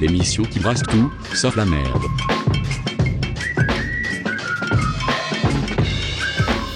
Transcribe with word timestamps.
L'émission 0.00 0.42
qui 0.42 0.58
brasse 0.58 0.82
tout, 0.82 1.10
sauf 1.34 1.56
la 1.56 1.64
merde. 1.64 2.02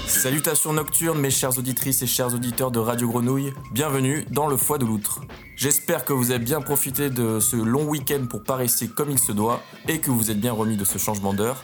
Salutations 0.07 0.73
nocturnes, 0.73 1.19
mes 1.19 1.31
chères 1.31 1.57
auditrices 1.57 2.01
et 2.01 2.07
chers 2.07 2.33
auditeurs 2.33 2.71
de 2.71 2.79
Radio 2.79 3.09
Grenouille. 3.09 3.53
Bienvenue 3.71 4.25
dans 4.29 4.47
le 4.47 4.55
Foie 4.55 4.77
de 4.77 4.85
l'Outre. 4.85 5.21
J'espère 5.55 6.05
que 6.05 6.13
vous 6.13 6.31
avez 6.31 6.43
bien 6.43 6.61
profité 6.61 7.09
de 7.09 7.39
ce 7.39 7.55
long 7.55 7.83
week-end 7.83 8.25
pour 8.29 8.43
paresser 8.43 8.87
comme 8.87 9.09
il 9.11 9.19
se 9.19 9.31
doit 9.31 9.61
et 9.87 9.99
que 9.99 10.11
vous 10.11 10.31
êtes 10.31 10.39
bien 10.39 10.53
remis 10.53 10.77
de 10.77 10.85
ce 10.85 10.97
changement 10.97 11.33
d'heure. 11.33 11.63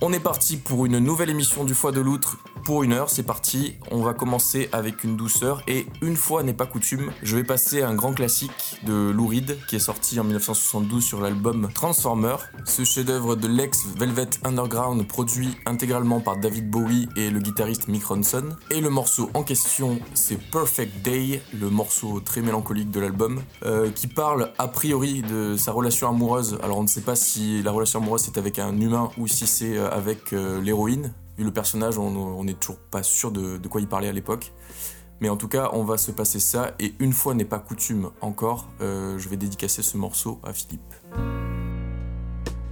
On 0.00 0.12
est 0.12 0.20
parti 0.20 0.56
pour 0.56 0.86
une 0.86 0.98
nouvelle 0.98 1.30
émission 1.30 1.64
du 1.64 1.74
Foie 1.74 1.92
de 1.92 2.00
l'Outre 2.00 2.38
pour 2.64 2.82
une 2.82 2.94
heure, 2.94 3.10
c'est 3.10 3.22
parti. 3.22 3.76
On 3.90 4.00
va 4.00 4.14
commencer 4.14 4.70
avec 4.72 5.04
une 5.04 5.16
douceur 5.16 5.62
et 5.68 5.86
une 6.00 6.16
fois 6.16 6.42
n'est 6.42 6.54
pas 6.54 6.64
coutume, 6.66 7.12
je 7.22 7.36
vais 7.36 7.44
passer 7.44 7.82
un 7.82 7.94
grand 7.94 8.14
classique 8.14 8.80
de 8.84 9.10
Lou 9.10 9.26
Reed 9.26 9.58
qui 9.68 9.76
est 9.76 9.80
sorti 9.80 10.18
en 10.18 10.24
1972 10.24 11.04
sur 11.04 11.20
l'album 11.20 11.68
Transformer. 11.74 12.36
Ce 12.64 12.84
chef-d'œuvre 12.84 13.36
de 13.36 13.48
l'ex 13.48 13.84
Velvet 13.98 14.30
Underground 14.44 15.06
produit 15.06 15.56
intégralement 15.66 16.20
par 16.20 16.38
David 16.38 16.70
Bowie 16.70 17.08
et 17.16 17.28
le 17.30 17.38
guitariste 17.40 17.88
Mick 17.88 18.04
Ronson. 18.06 18.56
Et 18.70 18.80
le 18.80 18.88
morceau 18.88 19.30
en 19.34 19.42
question, 19.42 20.00
c'est 20.14 20.38
Perfect 20.50 21.02
Day, 21.04 21.42
le 21.52 21.68
morceau 21.68 22.20
très 22.20 22.40
mélancolique 22.40 22.90
de 22.90 23.00
l'album, 23.00 23.42
euh, 23.64 23.90
qui 23.90 24.06
parle 24.06 24.52
a 24.56 24.68
priori 24.68 25.20
de 25.20 25.56
sa 25.58 25.72
relation 25.72 26.08
amoureuse. 26.08 26.58
Alors 26.62 26.78
on 26.78 26.82
ne 26.82 26.88
sait 26.88 27.02
pas 27.02 27.16
si 27.16 27.62
la 27.62 27.72
relation 27.72 28.00
amoureuse 28.00 28.22
c'est 28.22 28.38
avec 28.38 28.58
un 28.58 28.80
humain 28.80 29.10
ou 29.18 29.28
si 29.28 29.46
c'est 29.46 29.76
euh, 29.76 29.90
avec 29.90 30.32
euh, 30.32 30.62
l'héroïne 30.62 31.12
vu 31.36 31.44
le 31.44 31.52
personnage, 31.52 31.98
on 31.98 32.44
n'est 32.44 32.54
toujours 32.54 32.78
pas 32.78 33.02
sûr 33.02 33.32
de, 33.32 33.58
quoi 33.68 33.80
il 33.80 33.88
parlait 33.88 34.08
à 34.08 34.12
l'époque. 34.12 34.52
Mais 35.20 35.28
en 35.28 35.36
tout 35.36 35.48
cas, 35.48 35.70
on 35.72 35.84
va 35.84 35.96
se 35.96 36.10
passer 36.10 36.40
ça, 36.40 36.72
et 36.80 36.94
une 36.98 37.12
fois 37.12 37.34
n'est 37.34 37.44
pas 37.44 37.58
coutume 37.58 38.10
encore, 38.20 38.68
euh, 38.80 39.18
je 39.18 39.28
vais 39.28 39.36
dédicacer 39.36 39.82
ce 39.82 39.96
morceau 39.96 40.40
à 40.42 40.52
Philippe. 40.52 40.94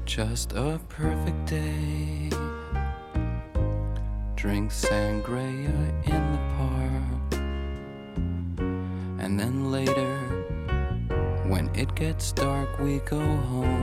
Just 0.05 0.53
a 0.55 0.79
perfect 0.89 1.49
day. 1.49 2.29
Drink 4.37 4.73
sangria 4.73 5.71
in 6.05 6.33
the 6.33 6.39
park. 6.59 7.41
And 9.21 9.39
then 9.39 9.71
later, 9.71 10.19
when 11.49 11.71
it 11.77 11.95
gets 11.95 12.33
dark, 12.33 12.69
we 12.81 12.99
go 13.09 13.21
home. 13.21 13.82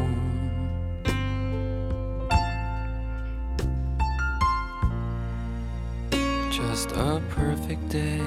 Just 6.67 6.91
a 6.91 7.21
perfect 7.29 7.87
day. 7.89 8.19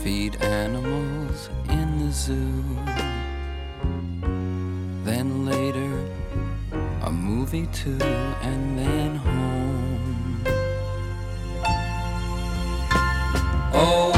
Feed 0.00 0.36
animals 0.42 1.48
in 1.68 1.98
the 2.00 2.12
zoo. 2.12 2.64
Then 5.04 5.46
later, 5.46 5.92
a 7.02 7.10
movie 7.10 7.68
too, 7.72 7.98
and 8.42 8.78
then 8.78 9.16
home. 9.16 10.44
Oh, 13.72 14.12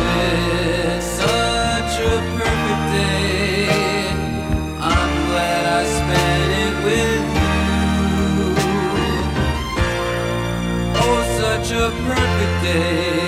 it's 0.97 1.07
such 1.07 2.01
a 2.01 2.17
perfect 2.39 2.85
day. 2.95 3.28
Day. 12.63 13.28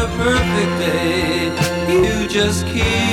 A 0.00 0.06
perfect 0.16 0.72
day. 0.78 1.52
You 1.92 2.26
just 2.26 2.64
keep 2.66 3.09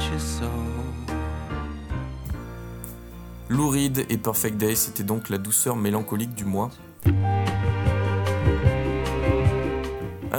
just 0.00 0.42
et 4.08 4.18
Perfect 4.18 4.56
Day, 4.56 4.74
c'était 4.74 5.02
donc 5.02 5.28
la 5.28 5.38
douceur 5.38 5.76
mélancolique 5.76 6.34
du 6.34 6.44
mois. 6.44 6.70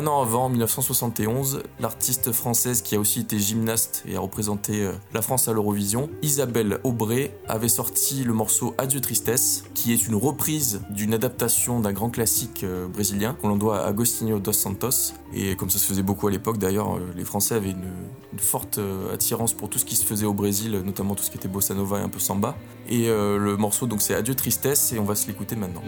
Un 0.05 0.07
an 0.07 0.21
avant, 0.21 0.45
en 0.45 0.49
1971, 0.49 1.63
l'artiste 1.79 2.31
française 2.31 2.83
qui 2.83 2.95
a 2.95 2.99
aussi 2.99 3.21
été 3.21 3.39
gymnaste 3.39 4.03
et 4.07 4.15
a 4.15 4.19
représenté 4.19 4.83
euh, 4.83 4.91
la 5.15 5.23
France 5.23 5.47
à 5.47 5.53
l'Eurovision, 5.53 6.11
Isabelle 6.21 6.77
Aubray, 6.83 7.31
avait 7.47 7.69
sorti 7.69 8.23
le 8.23 8.33
morceau 8.33 8.75
Adieu 8.77 9.01
Tristesse, 9.01 9.63
qui 9.73 9.93
est 9.93 10.07
une 10.07 10.13
reprise 10.13 10.83
d'une 10.91 11.15
adaptation 11.15 11.79
d'un 11.79 11.91
grand 11.91 12.11
classique 12.11 12.63
euh, 12.63 12.87
brésilien 12.87 13.33
qu'on 13.33 13.47
l'on 13.47 13.55
doit 13.55 13.79
à 13.79 13.87
Agostinho 13.87 14.37
dos 14.37 14.53
Santos. 14.53 15.13
Et 15.33 15.55
comme 15.55 15.71
ça 15.71 15.79
se 15.79 15.87
faisait 15.87 16.03
beaucoup 16.03 16.27
à 16.27 16.31
l'époque, 16.31 16.59
d'ailleurs, 16.59 16.97
euh, 16.97 17.11
les 17.15 17.25
Français 17.25 17.55
avaient 17.55 17.71
une 17.71 18.37
forte 18.37 18.79
attirance 19.11 19.53
pour 19.53 19.69
tout 19.69 19.79
ce 19.79 19.85
qui 19.85 19.95
se 19.95 20.05
faisait 20.05 20.27
au 20.27 20.33
Brésil, 20.33 20.83
notamment 20.85 21.15
tout 21.15 21.23
ce 21.23 21.31
qui 21.31 21.37
était 21.37 21.47
bossa 21.47 21.73
nova 21.73 21.99
et 21.99 22.03
un 22.03 22.09
peu 22.09 22.19
samba. 22.19 22.55
Et 22.89 23.07
le 23.07 23.55
morceau, 23.57 23.87
donc, 23.87 24.01
c'est 24.01 24.13
Adieu 24.13 24.35
Tristesse, 24.35 24.91
et 24.91 24.99
on 24.99 25.05
va 25.05 25.15
se 25.15 25.25
l'écouter 25.27 25.55
maintenant. 25.55 25.81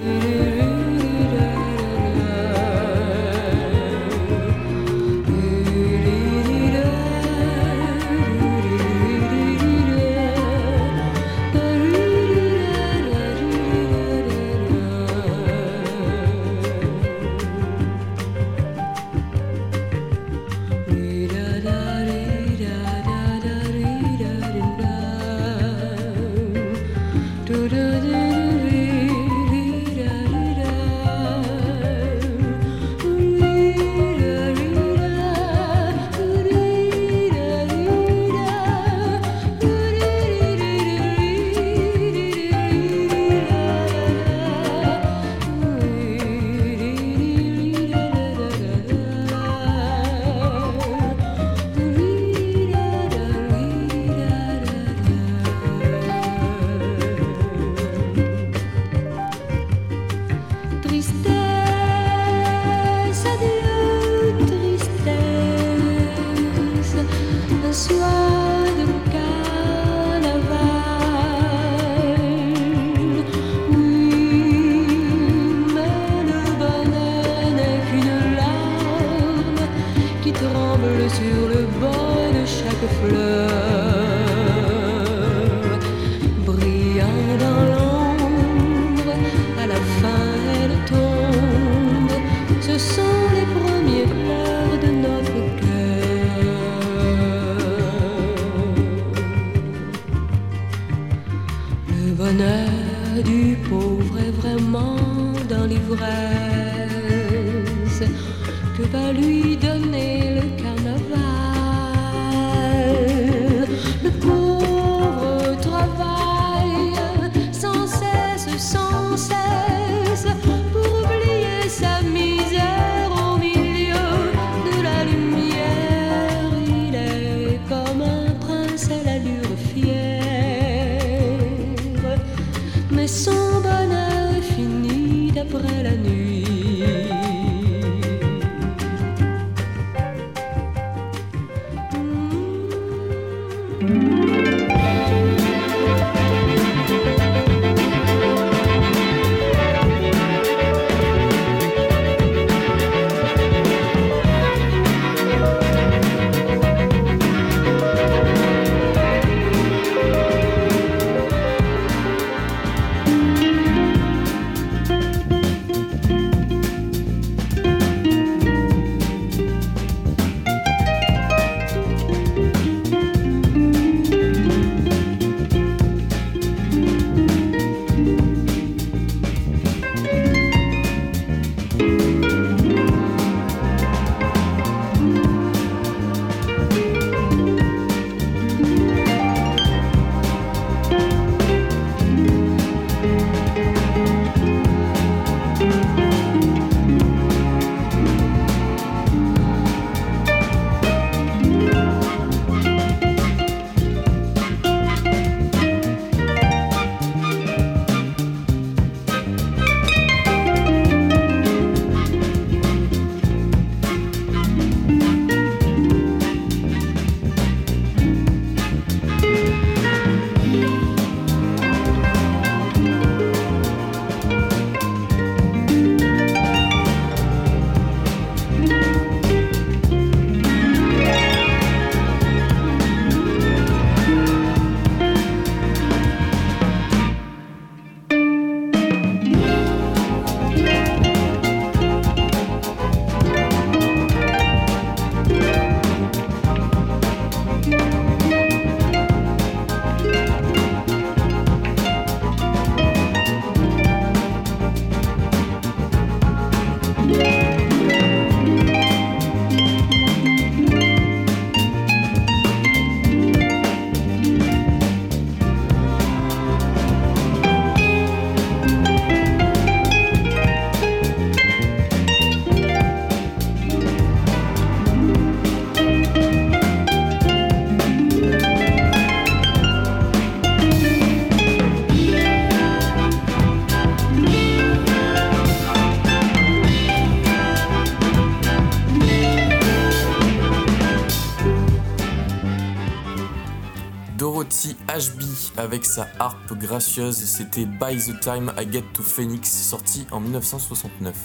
avec 295.78 295.86
sa 295.86 296.08
harpe 296.18 296.58
gracieuse, 296.58 297.18
c'était 297.18 297.68
By 297.68 297.98
the 297.98 298.20
Time 298.20 298.52
I 298.58 298.68
Get 298.72 298.82
to 298.96 299.04
Phoenix, 299.04 299.48
sorti 299.48 300.08
en 300.10 300.20
1969. 300.20 301.16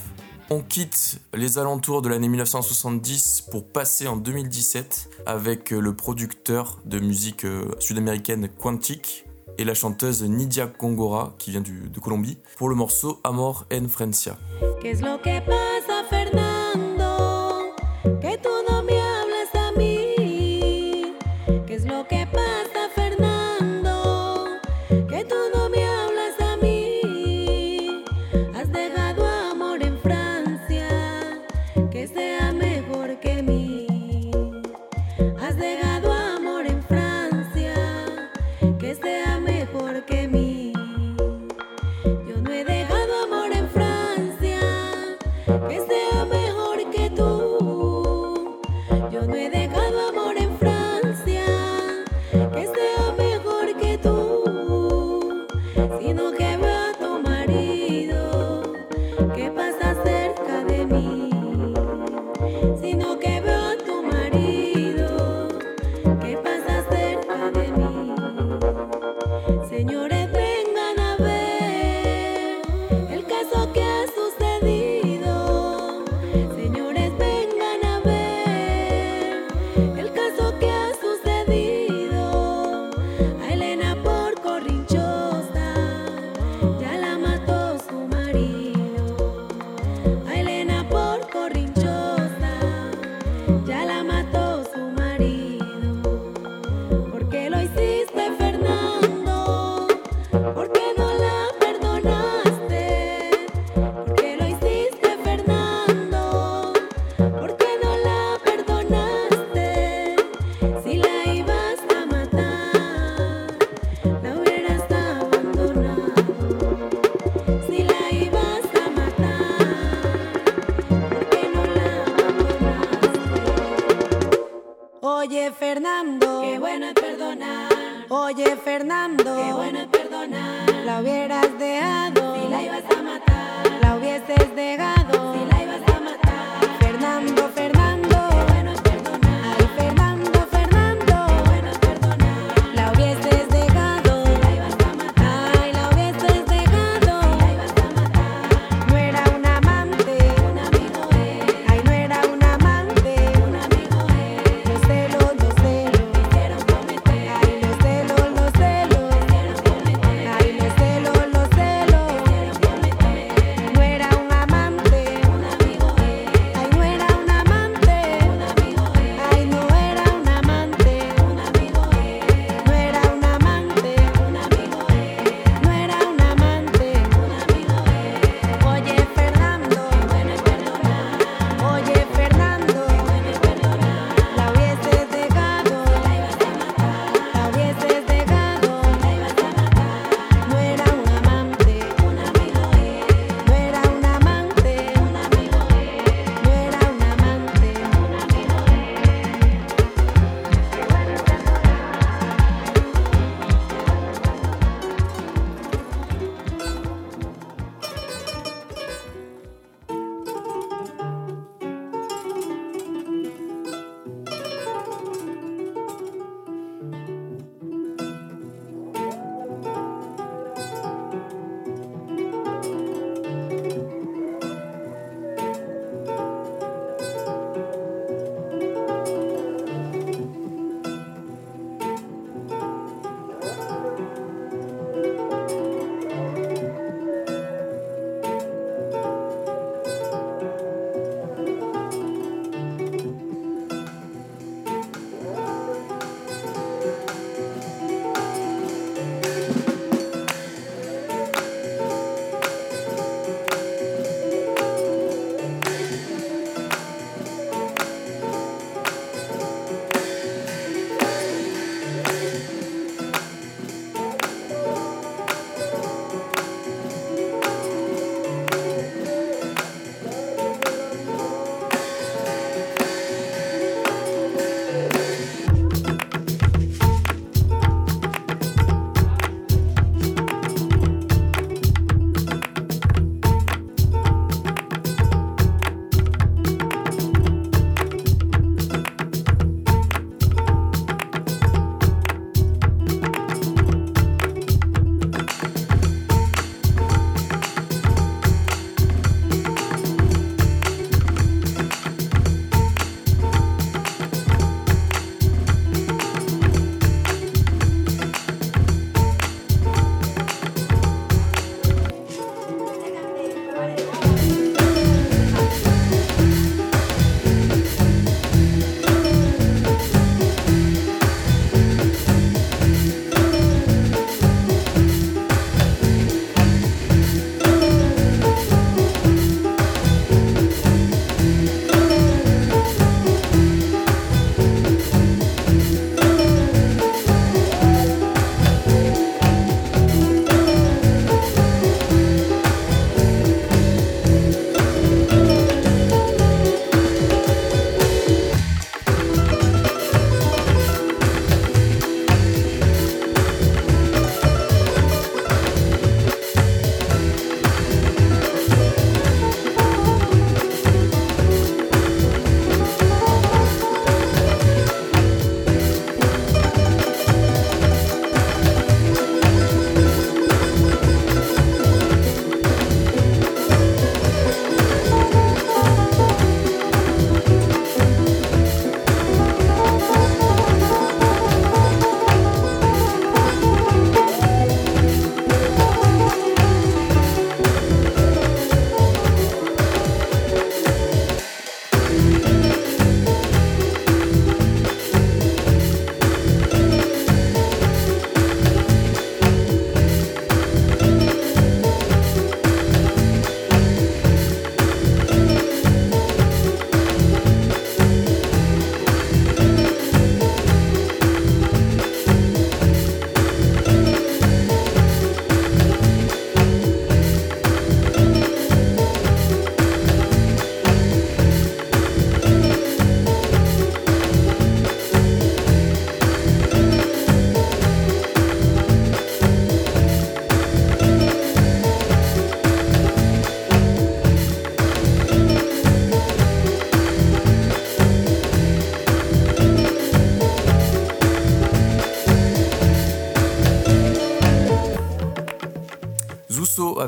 On 0.51 0.61
quitte 0.61 1.23
les 1.33 1.57
alentours 1.57 2.03
de 2.03 2.11
l'année 2.11 2.29
1970 2.29 3.47
pour 3.51 3.67
passer 3.67 4.09
en 4.09 4.17
2017 4.17 5.09
avec 5.25 5.71
le 5.71 5.97
producteur 5.97 6.81
de 6.85 6.99
musique 6.99 7.47
euh, 7.47 7.71
sud-américaine 7.79 8.47
Quantic 8.47 9.25
et 9.57 9.65
la 9.65 9.73
chanteuse 9.73 10.23
Nidia 10.23 10.67
Congora 10.67 11.35
qui 11.39 11.51
vient 11.51 11.63
de 11.63 12.01
Colombie 12.01 12.37
pour 12.59 12.69
le 12.69 12.75
morceau 12.75 13.21
Amor 13.25 13.65
en 13.73 13.89
Francia. 13.89 14.37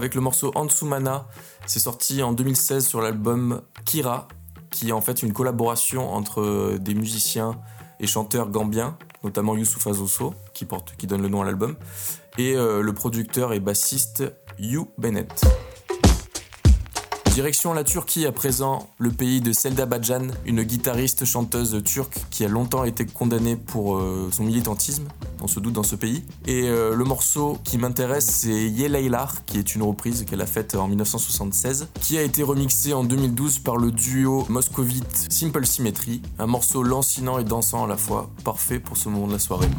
Avec 0.05 0.15
le 0.15 0.21
morceau 0.21 0.53
Antsumana, 0.55 1.27
c'est 1.65 1.81
sorti 1.81 2.23
en 2.23 2.33
2016 2.33 2.87
sur 2.87 3.01
l'album 3.01 3.63
Kira, 3.87 4.29
qui 4.71 4.91
est 4.91 4.93
en 4.93 5.01
fait 5.01 5.23
une 5.23 5.33
collaboration 5.33 6.13
entre 6.13 6.77
des 6.79 6.95
musiciens 6.95 7.59
et 8.01 8.07
chanteurs 8.07 8.51
gambiens, 8.51 8.99
notamment 9.23 9.57
Youssoufa 9.57 9.95
Zuso, 9.95 10.35
qui, 10.53 10.67
porte, 10.67 10.95
qui 10.99 11.07
donne 11.07 11.23
le 11.23 11.29
nom 11.29 11.41
à 11.41 11.47
l'album, 11.47 11.77
et 12.37 12.55
euh, 12.55 12.83
le 12.83 12.93
producteur 12.93 13.55
et 13.55 13.61
bassiste 13.61 14.25
You 14.59 14.91
Bennett. 14.99 15.43
Direction 17.35 17.75
la 17.75 17.83
Turquie 17.83 18.27
à 18.27 18.31
présent, 18.31 18.89
le 18.99 19.11
pays 19.11 19.41
de 19.41 19.53
Selda 19.53 19.87
Bajan, 19.87 20.29
une 20.47 20.63
guitariste 20.63 21.25
chanteuse 21.25 21.83
turque 21.83 22.21
qui 22.31 22.45
a 22.45 22.49
longtemps 22.49 22.85
été 22.85 23.07
condamnée 23.07 23.57
pour 23.57 23.97
euh, 23.97 24.29
son 24.31 24.45
militantisme, 24.45 25.09
on 25.43 25.49
se 25.49 25.59
doute 25.59 25.73
dans 25.73 25.83
ce 25.83 25.97
pays. 25.97 26.23
Et 26.47 26.69
euh, 26.69 26.95
le 26.95 27.05
morceau 27.05 27.59
qui 27.65 27.77
m'intéresse 27.77 28.27
c'est 28.27 28.69
Yelaylar, 28.69 29.45
qui 29.47 29.59
est 29.59 29.75
une 29.75 29.83
reprise 29.83 30.25
qu'elle 30.25 30.43
a 30.43 30.47
faite 30.47 30.77
en 30.77 30.87
1976, 30.87 31.89
qui 32.01 32.19
a 32.19 32.23
été 32.23 32.45
remixé 32.45 32.93
en 32.93 33.03
2012 33.03 33.59
par 33.59 33.79
le 33.79 33.91
duo 33.91 34.47
moscovite 34.49 35.27
Simple 35.29 35.67
Symmetry, 35.67 36.23
un 36.39 36.47
morceau 36.47 36.85
lancinant 36.85 37.41
et 37.41 37.45
dansant 37.45 37.83
à 37.83 37.89
la 37.89 37.97
fois, 37.97 38.31
parfait 38.45 38.79
pour 38.79 38.97
ce 38.97 39.09
moment 39.09 39.27
de 39.27 39.33
la 39.33 39.41
soirée. 39.41 39.71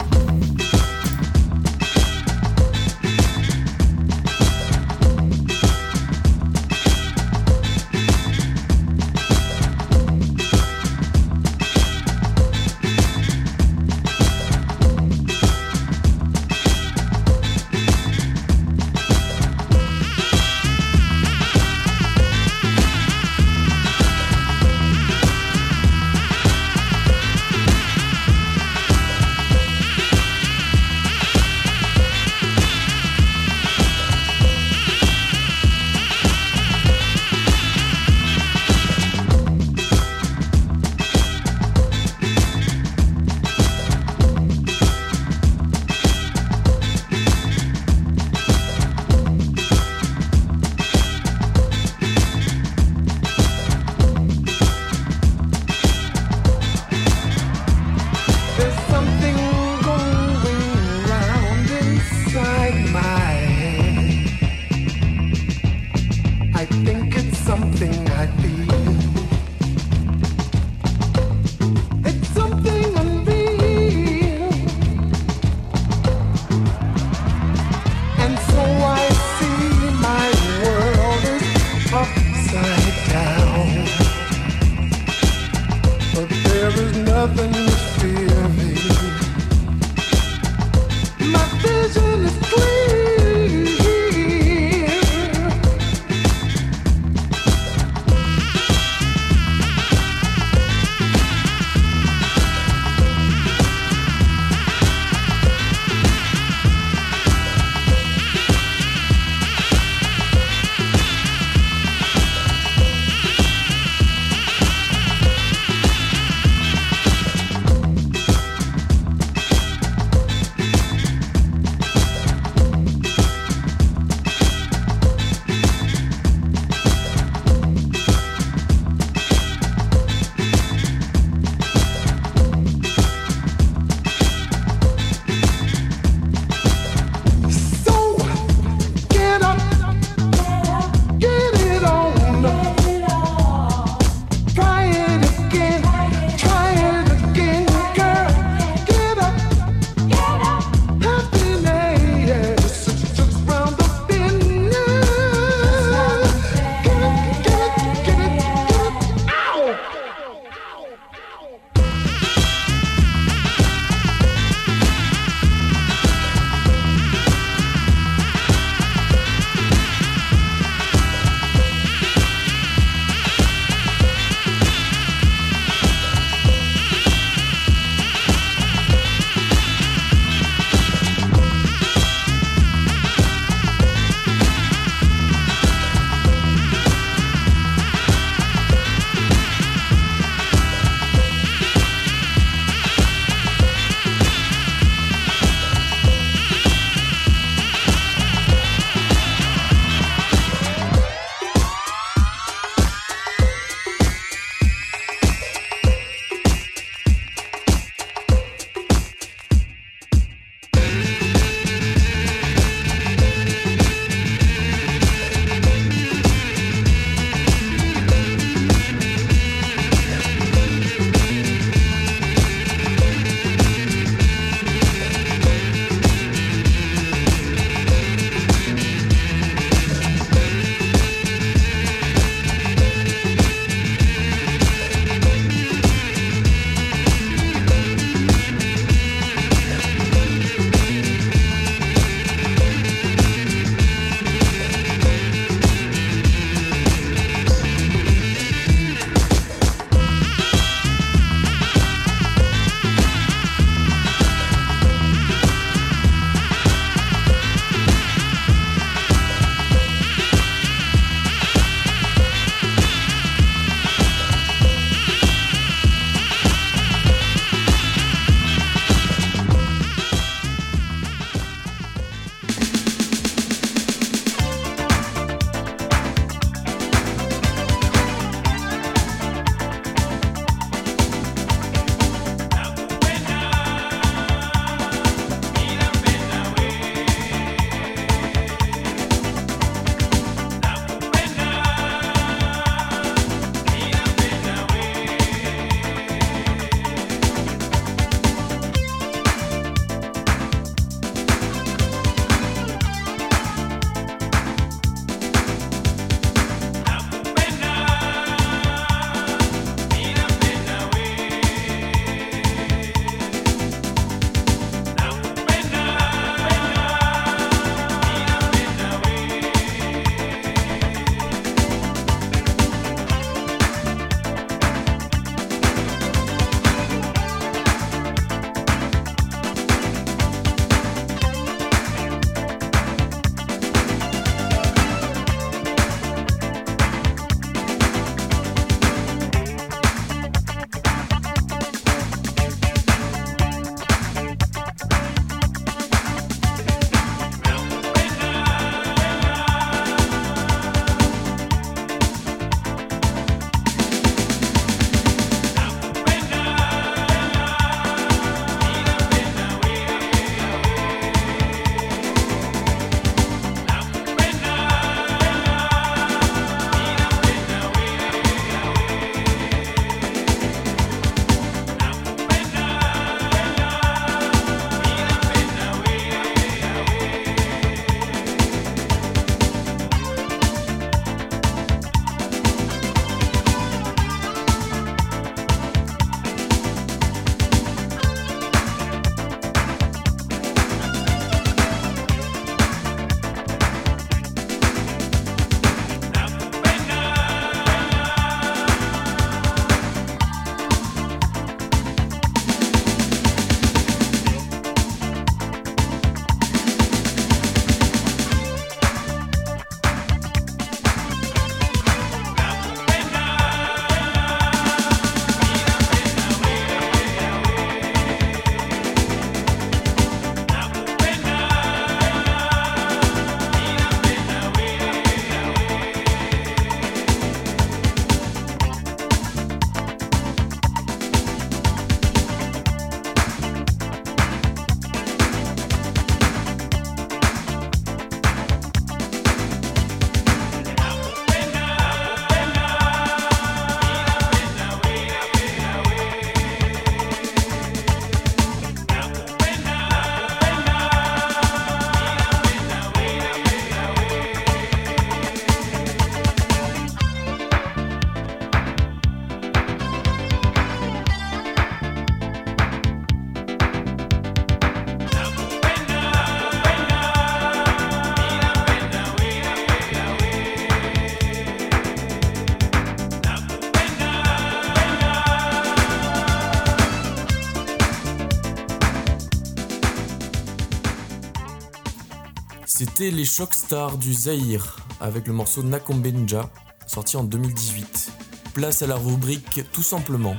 C'était 482.78 483.10
les 483.10 483.24
Shock 483.24 483.54
Stars 483.54 483.98
du 483.98 484.14
Zaïre 484.14 484.76
avec 485.00 485.28
le 485.28 485.34
morceau 485.34 485.64
Nakombenja 485.64 486.50
sorti 486.86 487.16
en 487.16 487.24
2018. 487.24 488.12
Place 488.54 488.82
à 488.82 488.88
la 488.88 488.98
rubrique 488.98 489.62
Tout 489.72 489.82
simplement. 489.82 490.36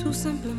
Tout 0.00 0.12
simplement. 0.12 0.56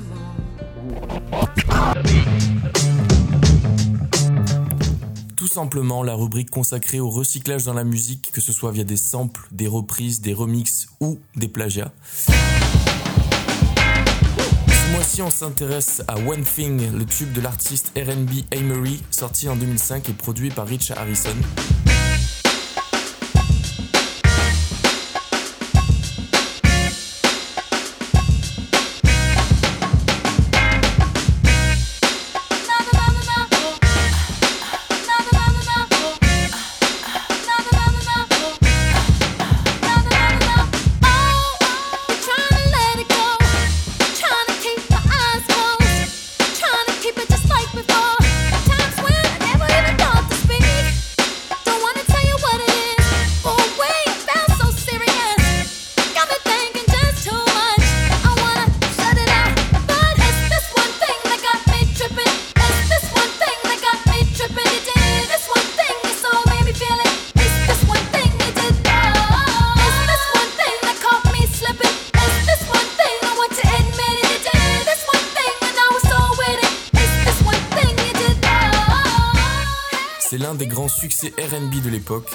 Tout 5.35 5.47
simplement 5.47 6.01
la 6.01 6.13
rubrique 6.13 6.49
consacrée 6.49 7.01
au 7.01 7.09
recyclage 7.09 7.65
dans 7.65 7.73
la 7.73 7.83
musique, 7.83 8.31
que 8.31 8.39
ce 8.39 8.53
soit 8.53 8.71
via 8.71 8.85
des 8.85 8.95
samples, 8.95 9.49
des 9.51 9.67
reprises, 9.67 10.21
des 10.21 10.33
remixes 10.33 10.87
ou 11.01 11.19
des 11.35 11.49
plagiats. 11.49 11.91
Ce 14.91 14.95
mois-ci, 14.97 15.21
on 15.21 15.29
s'intéresse 15.29 16.03
à 16.09 16.17
One 16.17 16.43
Thing, 16.43 16.91
le 16.91 17.05
tube 17.05 17.31
de 17.31 17.39
l'artiste 17.39 17.93
RB 17.95 18.43
Amory, 18.53 19.01
sorti 19.09 19.47
en 19.47 19.55
2005 19.55 20.09
et 20.09 20.13
produit 20.13 20.49
par 20.49 20.67
Rich 20.67 20.91
Harrison. 20.91 21.29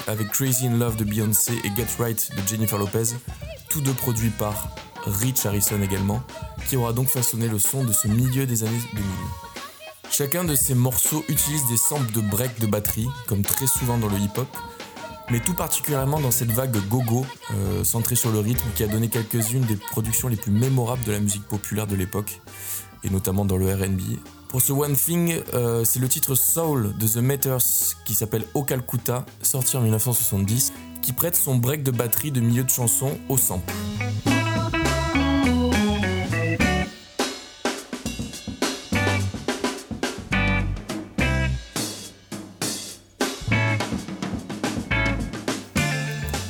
Avec 0.07 0.29
Crazy 0.29 0.67
in 0.67 0.77
Love 0.77 0.95
de 0.95 1.03
Beyoncé 1.03 1.53
et 1.63 1.71
Get 1.75 1.87
Right 1.99 2.29
de 2.35 2.47
Jennifer 2.47 2.77
Lopez, 2.77 3.15
tous 3.69 3.81
deux 3.81 3.93
produits 3.93 4.29
par 4.31 4.69
Rich 5.05 5.45
Harrison 5.45 5.81
également, 5.81 6.21
qui 6.67 6.77
aura 6.77 6.93
donc 6.93 7.09
façonné 7.09 7.47
le 7.47 7.59
son 7.59 7.83
de 7.83 7.93
ce 7.93 8.07
milieu 8.07 8.45
des 8.45 8.63
années 8.63 8.81
2000. 8.93 9.05
Chacun 10.09 10.43
de 10.43 10.55
ces 10.55 10.73
morceaux 10.73 11.23
utilise 11.27 11.67
des 11.67 11.77
samples 11.77 12.11
de 12.11 12.21
break 12.21 12.59
de 12.59 12.65
batterie, 12.65 13.07
comme 13.27 13.43
très 13.43 13.67
souvent 13.67 13.97
dans 13.97 14.07
le 14.07 14.17
hip-hop, 14.17 14.47
mais 15.29 15.39
tout 15.41 15.53
particulièrement 15.53 16.19
dans 16.19 16.31
cette 16.31 16.51
vague 16.51 16.77
go-go, 16.87 17.25
euh, 17.53 17.83
centrée 17.83 18.15
sur 18.15 18.31
le 18.31 18.39
rythme, 18.39 18.67
qui 18.75 18.83
a 18.83 18.87
donné 18.87 19.09
quelques-unes 19.09 19.65
des 19.65 19.75
productions 19.75 20.27
les 20.27 20.37
plus 20.37 20.51
mémorables 20.51 21.03
de 21.03 21.11
la 21.11 21.19
musique 21.19 21.47
populaire 21.47 21.87
de 21.87 21.95
l'époque, 21.95 22.41
et 23.03 23.09
notamment 23.09 23.45
dans 23.45 23.57
le 23.57 23.73
RB, 23.73 24.01
pour 24.49 24.61
ce 24.61 24.71
One 24.71 24.95
Thing, 24.95 25.41
euh, 25.53 25.83
c'est 25.83 25.99
le 25.99 26.07
titre 26.07 26.35
Soul 26.35 26.95
de 26.97 27.07
The 27.07 27.17
Matters 27.17 27.95
qui 28.05 28.15
s'appelle 28.15 28.45
Au 28.53 28.63
Calcutta, 28.63 29.25
sorti 29.41 29.77
en 29.77 29.81
1970, 29.81 30.73
qui 31.01 31.13
prête 31.13 31.35
son 31.35 31.55
break 31.55 31.83
de 31.83 31.91
batterie 31.91 32.31
de 32.31 32.39
milieu 32.39 32.63
de 32.63 32.69
chanson 32.69 33.17
au 33.29 33.37
sample. 33.37 33.73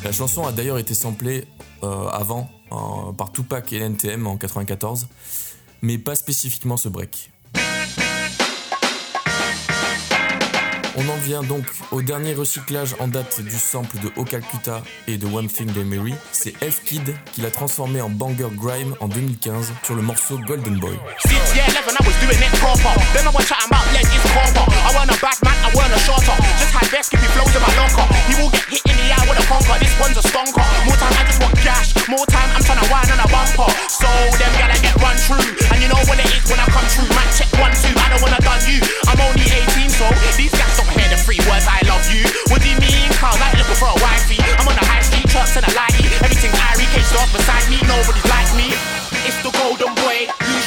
La 0.04 0.12
chanson 0.12 0.46
a 0.46 0.52
d'ailleurs 0.52 0.78
été 0.78 0.94
samplée 0.94 1.48
euh, 1.84 2.08
avant 2.08 2.50
euh, 2.72 3.12
par 3.12 3.32
Tupac 3.32 3.72
et 3.74 3.78
NTM 3.78 4.26
en 4.28 4.38
94, 4.38 5.08
mais 5.82 5.98
pas 5.98 6.16
spécifiquement 6.16 6.78
ce 6.78 6.90
break. 6.90 7.32
On 11.00 11.08
en 11.10 11.18
vient 11.18 11.44
donc 11.44 11.64
au 11.92 12.02
dernier 12.02 12.34
recyclage 12.34 12.96
en 13.00 13.08
date 13.08 13.40
du 13.42 13.56
sample 13.56 13.98
de 14.00 14.10
O 14.16 14.24
Calcutta 14.24 14.82
et 15.08 15.18
de 15.18 15.28
One 15.28 15.48
Thing 15.48 15.72
They 15.72 15.84
Mary. 15.84 16.16
C'est 16.32 16.54
F-Kid 16.58 17.14
qui 17.34 17.42
l'a 17.42 17.52
transformé 17.52 18.02
en 18.02 18.10
banger 18.10 18.48
grime 18.56 18.96
en 19.00 19.08
2015 19.08 19.74
sur 19.84 19.94
le 19.94 20.02
morceau 20.02 20.40
Golden 20.40 20.80
Boy. 20.80 20.98
Since 22.28 22.44
year 22.44 22.52
11, 22.52 22.52
I 22.52 22.52
was 22.52 22.52
doing 22.52 22.52
it 22.52 22.60
proper. 22.60 22.94
Then 23.16 23.24
I 23.24 23.32
was 23.32 23.46
chatting 23.48 23.72
about 23.72 23.88
lead 23.96 24.04
is 24.04 24.26
proper. 24.36 24.64
I 24.68 24.90
weren't 24.92 25.12
a 25.16 25.20
bad 25.24 25.40
man, 25.48 25.56
I 25.64 25.70
weren't 25.72 25.96
a 25.96 26.02
shorter. 26.04 26.36
Just 26.60 26.76
had 26.76 26.88
best 26.92 27.08
skippy 27.08 27.30
flows 27.32 27.56
in 27.56 27.64
my 27.64 27.72
locker. 27.80 28.04
He 28.28 28.36
will 28.36 28.52
get 28.52 28.68
hit 28.68 28.84
in 28.84 28.96
the 29.00 29.08
eye 29.16 29.24
with 29.32 29.40
a 29.40 29.46
conker. 29.48 29.80
This 29.80 29.96
one's 29.96 30.20
a 30.20 30.26
stonker. 30.28 30.60
More 30.84 31.00
time, 31.00 31.16
I 31.16 31.24
just 31.24 31.40
want 31.40 31.56
cash. 31.64 31.96
More 32.12 32.28
time, 32.28 32.50
I'm 32.52 32.64
trying 32.68 32.84
to 32.84 32.88
whine 32.92 33.08
on 33.16 33.24
a 33.24 33.28
bumper. 33.32 33.72
So 33.88 34.12
them 34.36 34.52
gotta 34.60 34.76
get 34.84 34.92
run 35.00 35.16
through. 35.24 35.56
And 35.72 35.80
you 35.80 35.88
know 35.88 36.00
what 36.04 36.20
it 36.20 36.28
is 36.28 36.44
when 36.52 36.60
I 36.60 36.68
come 36.68 36.84
through. 36.92 37.08
Man, 37.16 37.28
check 37.32 37.48
one, 37.64 37.72
two. 37.80 37.96
I 37.96 38.12
don't 38.12 38.20
wanna 38.20 38.44
done 38.44 38.64
you. 38.68 38.84
I'm 39.08 39.20
only 39.24 39.48
18, 39.48 39.88
so 39.88 40.08
these 40.36 40.52
guys 40.52 40.76
don't 40.76 40.92
hear 41.00 41.08
the 41.08 41.20
three 41.24 41.40
words 41.48 41.64
I 41.64 41.80
love 41.88 42.04
you. 42.12 42.28
What 42.52 42.60
do 42.60 42.68
you 42.68 42.80
mean? 42.84 43.08
Cause 43.24 43.40
like 43.40 43.56
looking 43.56 43.80
for 43.80 43.88
a 43.88 43.98
wifey. 44.04 44.44
I'm 44.60 44.68
on 44.68 44.76
the 44.76 44.84
high 44.84 45.04
street, 45.04 45.32
trucks 45.32 45.56
and 45.56 45.64
a 45.64 45.72
lighty. 45.72 46.04
Everything's 46.20 46.60
irie, 46.60 46.92
caged 46.92 47.16
off 47.16 47.32
beside 47.32 47.64
me. 47.72 47.80
Nobody's 47.88 48.28
like 48.28 48.52
me. 48.60 48.76
It's 49.24 49.40
the 49.44 49.52
golden 49.56 49.97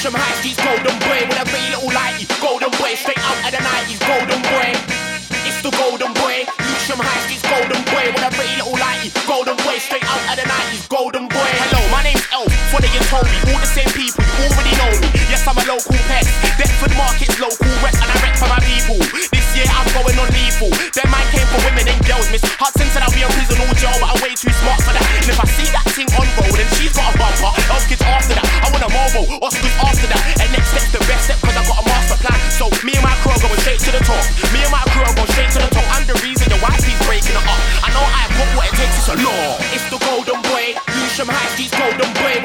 boy. 0.01 0.09
Lewisham 0.09 0.17
High 0.17 0.37
Street's 0.41 0.61
golden 0.65 0.97
boy. 1.05 1.21
With 1.29 1.41
a 1.41 1.45
very 1.45 1.69
little 1.77 1.93
lighty. 1.93 2.25
Golden 2.41 2.71
boy, 2.81 2.97
straight 2.97 3.21
out 3.21 3.37
of 3.45 3.53
the 3.53 3.61
90s. 3.61 4.01
Golden 4.09 4.41
boy. 4.49 4.69
It's 5.45 5.61
the 5.61 5.73
golden 5.77 6.13
boy. 6.17 6.49
Lewisham 6.57 7.01
High 7.01 7.21
Street's 7.29 7.45
golden 7.45 7.83
boy. 7.93 8.05
With 8.09 8.25
a 8.25 8.31
very 8.33 8.55
little 8.57 8.81
lighty. 8.81 9.13
Golden 9.29 9.57
boy, 9.61 9.77
straight 9.77 10.05
out 10.09 10.25
of 10.33 10.37
the 10.41 10.47
90s. 10.49 10.89
Golden 10.89 11.29
boy. 11.29 11.51
Hello, 11.69 11.81
my 11.93 12.03
name's 12.03 12.25
Elf. 12.33 12.49
You 12.81 13.03
told 13.13 13.29
me. 13.29 13.37
All 13.53 13.61
the 13.61 13.69
same 13.69 13.93
people, 13.93 14.25
you 14.25 14.49
already 14.49 14.73
know 14.81 14.89
me. 15.05 15.09
Yes, 15.29 15.45
I'm 15.45 15.55
a 15.55 15.65
local 15.69 15.95
pet. 16.09 16.25
Deptford 16.57 16.97
Market's 16.97 17.37
local 17.37 17.69
rep, 17.85 17.93
and 17.93 18.09
I 18.09 18.17
rep 18.25 18.35
for 18.41 18.49
my 18.49 18.59
people. 18.65 18.97
This 19.31 19.47
year 19.53 19.69
I'm 19.69 19.85
going 19.93 20.17
on 20.17 20.27
lethal. 20.33 20.73
Them 20.97 21.09
man 21.13 21.27
came 21.29 21.45
for 21.53 21.61
women 21.69 21.87
and 21.87 22.01
girls. 22.09 22.25
Miss 22.33 22.41
Hudson 22.57 22.89
said 22.91 23.05
I'll 23.05 23.13
be 23.13 23.21
in 23.21 23.31
prison 23.37 23.61
or 23.63 23.71
jail, 23.77 23.95
but 24.01 24.17
I'm 24.17 24.19
way 24.25 24.33
too 24.33 24.51
smart 24.65 24.81
for 24.81 24.97
that. 24.97 25.05
And 25.05 25.29
if 25.29 25.39
I 25.39 25.47
see 25.55 25.69
that 25.71 25.87
thing 25.93 26.09
on 26.19 26.27
Mobile, 29.15 29.43
Oscars 29.43 29.75
after 29.83 30.07
that. 30.07 30.23
And 30.39 30.49
next 30.55 30.71
step's 30.71 30.93
the 30.95 31.03
best 31.11 31.27
step, 31.27 31.39
cause 31.43 31.57
I 31.57 31.63
got 31.67 31.83
a 31.83 31.85
master 31.87 32.19
plan. 32.23 32.39
So 32.55 32.71
me 32.87 32.95
and 32.95 33.03
my 33.03 33.15
crew 33.23 33.35
are 33.35 33.43
going 33.43 33.59
straight 33.67 33.83
to 33.83 33.91
the 33.91 34.03
top. 34.07 34.23
Me 34.55 34.63
and 34.63 34.71
my 34.71 34.83
crew 34.95 35.03
are 35.03 35.15
going 35.15 35.31
straight 35.35 35.51
to 35.57 35.61
the 35.61 35.71
top. 35.71 35.87
I'm 35.95 36.07
the 36.07 36.15
reason 36.23 36.47
your 36.47 36.63
wifey's 36.63 37.01
breaking 37.07 37.35
it 37.35 37.43
up. 37.43 37.61
I 37.83 37.91
know 37.91 38.05
I've 38.07 38.33
got 38.39 38.49
what 38.55 38.67
it 38.71 38.75
takes, 38.79 39.03
it's 39.03 39.11
a 39.11 39.17
law. 39.19 39.59
It's 39.75 39.87
the 39.91 39.99
golden 39.99 40.39
boy, 40.47 40.79
Lewisham 40.95 41.27
High 41.27 41.51
Street's 41.55 41.75
golden 41.75 42.11
boy. 42.23 42.40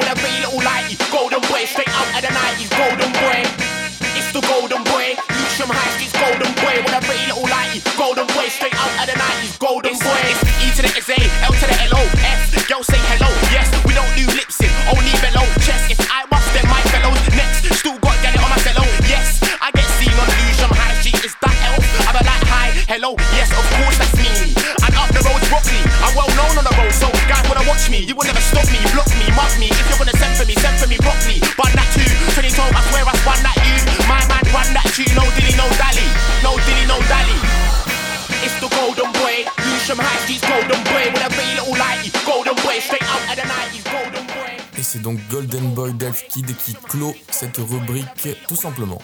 Qui 46.36 46.74
clôt 46.74 47.14
cette 47.30 47.56
rubrique 47.56 48.28
tout 48.46 48.56
simplement. 48.56 49.00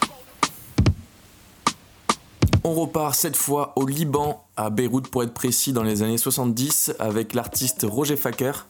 On 2.63 2.75
repart 2.75 3.15
cette 3.15 3.37
fois 3.37 3.73
au 3.77 3.87
Liban, 3.87 4.45
à 4.59 4.69
Beyrouth 4.69 5.09
pour 5.09 5.23
être 5.23 5.33
précis, 5.33 5.73
dans 5.73 5.83
les 5.83 6.03
années 6.03 6.19
70, 6.19 6.93
avec 6.99 7.33
l'artiste 7.33 7.87
Roger 7.89 8.17
Faker, 8.17 8.67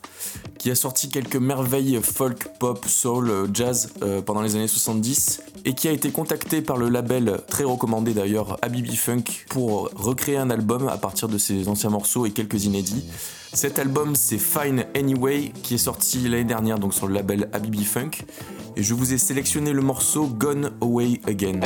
qui 0.58 0.70
a 0.70 0.74
sorti 0.74 1.08
quelques 1.08 1.36
merveilles 1.36 1.98
folk, 2.02 2.48
pop, 2.58 2.84
soul, 2.86 3.30
euh, 3.30 3.46
jazz 3.52 3.90
euh, 4.02 4.22
pendant 4.22 4.42
les 4.42 4.54
années 4.54 4.68
70 4.68 5.42
et 5.64 5.74
qui 5.74 5.88
a 5.88 5.92
été 5.92 6.10
contacté 6.10 6.62
par 6.62 6.76
le 6.76 6.88
label 6.88 7.40
très 7.48 7.64
recommandé 7.64 8.14
d'ailleurs 8.14 8.58
Habibi 8.62 8.96
Funk 8.96 9.24
pour 9.48 9.90
recréer 9.94 10.36
un 10.36 10.50
album 10.50 10.88
à 10.88 10.96
partir 10.98 11.28
de 11.28 11.38
ses 11.38 11.68
anciens 11.68 11.90
morceaux 11.90 12.26
et 12.26 12.30
quelques 12.30 12.64
inédits. 12.64 13.04
Cet 13.52 13.78
album 13.78 14.14
c'est 14.14 14.38
Fine 14.38 14.86
Anyway 14.96 15.52
qui 15.62 15.74
est 15.74 15.78
sorti 15.78 16.28
l'année 16.28 16.44
dernière 16.44 16.78
donc 16.78 16.94
sur 16.94 17.06
le 17.06 17.14
label 17.14 17.48
Habibi 17.52 17.84
Funk 17.84 18.10
et 18.76 18.82
je 18.82 18.94
vous 18.94 19.12
ai 19.12 19.18
sélectionné 19.18 19.72
le 19.72 19.82
morceau 19.82 20.26
Gone 20.26 20.70
Away 20.80 21.20
Again. 21.26 21.60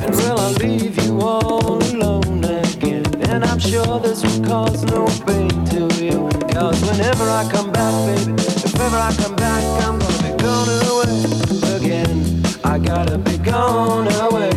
And 3.29 3.45
I'm 3.45 3.59
sure 3.59 4.01
this 4.01 4.23
will 4.23 4.45
cause 4.45 4.83
no 4.85 5.07
pain 5.27 5.51
to 5.67 5.89
you. 6.03 6.29
Cause 6.53 6.81
whenever 6.89 7.25
I 7.25 7.49
come 7.51 7.73
back, 7.73 7.95
baby, 8.07 8.33
if 8.33 8.75
ever 8.81 8.97
I 8.97 9.15
come 9.17 9.37
back, 9.37 9.63
I'm 9.85 9.99
gonna 9.99 10.23
be 10.23 10.43
gone 10.43 10.69
away 10.91 11.77
again. 11.77 12.43
I 12.65 12.79
gotta 12.79 13.19
be 13.19 13.37
gone 13.39 14.09
away 14.23 14.56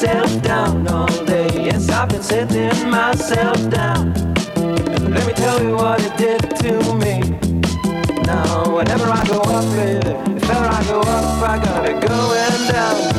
myself 0.00 0.42
down 0.42 0.86
all 0.86 1.24
day. 1.24 1.48
Yes, 1.54 1.88
I've 1.88 2.08
been 2.08 2.22
sitting 2.22 2.88
myself 2.88 3.58
down. 3.68 4.14
Let 4.54 5.26
me 5.26 5.32
tell 5.32 5.60
you 5.60 5.74
what 5.74 6.00
it 6.00 6.16
did 6.16 6.40
to 6.62 6.94
me. 6.94 7.18
Now, 8.22 8.76
whenever 8.76 9.10
I 9.10 9.26
go 9.26 9.40
up, 9.40 9.64
baby, 9.74 10.14
if 10.36 10.48
ever 10.50 10.66
I 10.66 10.84
go 10.84 11.00
up, 11.00 11.42
I 11.42 11.58
gotta 11.64 11.94
be 11.94 12.06
going 12.06 12.72
down 12.72 13.17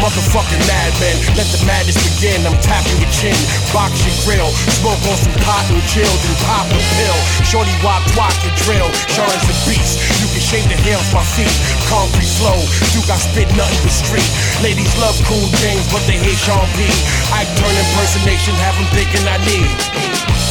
motherfucking 0.00 0.62
madmen. 0.64 1.16
Let 1.36 1.48
the 1.52 1.60
madness 1.66 1.98
begin. 2.14 2.46
I'm 2.46 2.56
tapping 2.62 2.96
your 3.02 3.10
chin, 3.12 3.36
box 3.74 4.00
your 4.06 4.16
grill, 4.24 4.50
smoke 4.80 5.00
on 5.08 5.16
some 5.18 5.36
pot 5.42 5.66
and 5.68 5.82
chill, 5.88 6.08
then 6.08 6.36
pop 6.46 6.68
a 6.70 6.80
pill. 6.96 7.18
Shorty 7.44 7.74
walk, 7.82 8.04
walk 8.14 8.36
and 8.46 8.54
drill. 8.64 8.88
Sean's 9.10 9.44
a 9.50 9.56
beast. 9.68 10.00
You 10.22 10.28
can 10.30 10.42
shake 10.42 10.66
the 10.70 10.78
hair 10.78 10.96
off 10.96 11.10
my 11.12 11.24
feet. 11.36 11.52
Concrete 11.90 12.32
flow, 12.38 12.58
Duke, 12.94 13.10
I 13.10 13.18
spit 13.18 13.48
nothing 13.58 13.80
but 13.82 13.92
street. 13.92 14.30
Ladies 14.62 14.92
love 15.00 15.18
cool 15.28 15.48
James, 15.60 15.84
but 15.90 16.02
they 16.08 16.16
hate 16.16 16.38
Sean 16.38 16.64
P. 16.78 16.86
I 17.34 17.44
turn 17.58 17.74
impersonation, 17.74 18.54
have 18.62 18.76
them 18.78 18.88
thinking 18.94 19.24
I 19.26 19.36
need 19.44 20.41